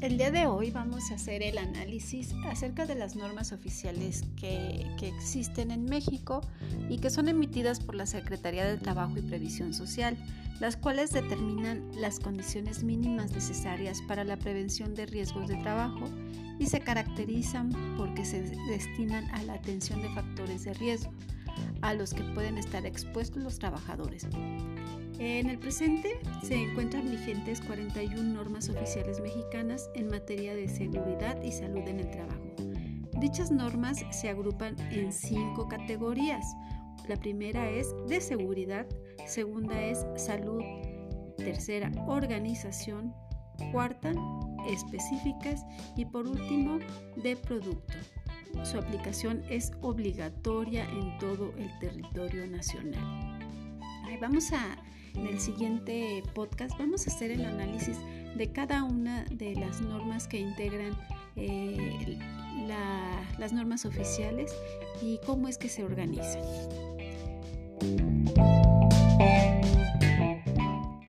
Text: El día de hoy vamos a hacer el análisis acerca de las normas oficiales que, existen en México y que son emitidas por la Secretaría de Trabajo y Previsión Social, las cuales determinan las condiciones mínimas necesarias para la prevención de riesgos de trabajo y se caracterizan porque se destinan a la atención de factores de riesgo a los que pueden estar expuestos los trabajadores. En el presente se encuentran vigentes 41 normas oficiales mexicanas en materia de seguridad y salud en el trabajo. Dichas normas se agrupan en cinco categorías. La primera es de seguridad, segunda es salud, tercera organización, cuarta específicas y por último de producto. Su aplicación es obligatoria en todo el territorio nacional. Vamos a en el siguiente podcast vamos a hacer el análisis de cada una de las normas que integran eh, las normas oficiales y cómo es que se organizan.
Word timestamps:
El 0.00 0.16
día 0.16 0.30
de 0.30 0.46
hoy 0.46 0.70
vamos 0.70 1.10
a 1.10 1.16
hacer 1.16 1.42
el 1.42 1.58
análisis 1.58 2.34
acerca 2.46 2.86
de 2.86 2.94
las 2.94 3.16
normas 3.16 3.52
oficiales 3.52 4.24
que, 4.34 4.86
existen 5.02 5.70
en 5.70 5.84
México 5.84 6.40
y 6.88 6.98
que 6.98 7.10
son 7.10 7.28
emitidas 7.28 7.80
por 7.80 7.94
la 7.94 8.06
Secretaría 8.06 8.64
de 8.64 8.78
Trabajo 8.78 9.18
y 9.18 9.22
Previsión 9.22 9.74
Social, 9.74 10.16
las 10.58 10.78
cuales 10.78 11.10
determinan 11.10 11.90
las 12.00 12.18
condiciones 12.18 12.82
mínimas 12.82 13.32
necesarias 13.32 14.00
para 14.08 14.24
la 14.24 14.38
prevención 14.38 14.94
de 14.94 15.04
riesgos 15.04 15.48
de 15.48 15.56
trabajo 15.56 16.06
y 16.58 16.66
se 16.66 16.80
caracterizan 16.80 17.70
porque 17.98 18.24
se 18.24 18.40
destinan 18.68 19.26
a 19.34 19.42
la 19.42 19.54
atención 19.54 20.00
de 20.00 20.08
factores 20.14 20.64
de 20.64 20.72
riesgo 20.74 21.12
a 21.82 21.92
los 21.92 22.14
que 22.14 22.22
pueden 22.22 22.56
estar 22.56 22.86
expuestos 22.86 23.42
los 23.42 23.58
trabajadores. 23.58 24.26
En 25.20 25.50
el 25.50 25.58
presente 25.58 26.18
se 26.42 26.54
encuentran 26.54 27.10
vigentes 27.10 27.60
41 27.60 28.22
normas 28.22 28.70
oficiales 28.70 29.20
mexicanas 29.20 29.90
en 29.94 30.08
materia 30.08 30.54
de 30.54 30.66
seguridad 30.66 31.42
y 31.42 31.52
salud 31.52 31.86
en 31.86 32.00
el 32.00 32.10
trabajo. 32.10 32.40
Dichas 33.20 33.50
normas 33.50 34.02
se 34.12 34.30
agrupan 34.30 34.76
en 34.90 35.12
cinco 35.12 35.68
categorías. 35.68 36.42
La 37.06 37.16
primera 37.16 37.68
es 37.68 37.94
de 38.08 38.18
seguridad, 38.22 38.86
segunda 39.26 39.78
es 39.82 40.06
salud, 40.16 40.62
tercera 41.36 41.92
organización, 42.06 43.12
cuarta 43.72 44.14
específicas 44.70 45.66
y 45.98 46.06
por 46.06 46.26
último 46.26 46.78
de 47.16 47.36
producto. 47.36 47.92
Su 48.62 48.78
aplicación 48.78 49.42
es 49.50 49.70
obligatoria 49.82 50.88
en 50.88 51.18
todo 51.18 51.52
el 51.58 51.78
territorio 51.78 52.46
nacional. 52.46 53.49
Vamos 54.18 54.52
a 54.52 54.76
en 55.14 55.26
el 55.26 55.40
siguiente 55.40 56.22
podcast 56.34 56.78
vamos 56.78 57.06
a 57.06 57.10
hacer 57.10 57.30
el 57.30 57.44
análisis 57.44 57.98
de 58.36 58.52
cada 58.52 58.84
una 58.84 59.24
de 59.24 59.54
las 59.54 59.80
normas 59.80 60.28
que 60.28 60.38
integran 60.38 60.96
eh, 61.36 62.18
las 63.38 63.52
normas 63.52 63.84
oficiales 63.84 64.54
y 65.02 65.18
cómo 65.26 65.48
es 65.48 65.58
que 65.58 65.68
se 65.68 65.82
organizan. 65.82 66.42